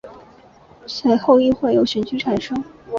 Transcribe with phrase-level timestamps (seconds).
[0.87, 2.63] 随后议会由选举产生。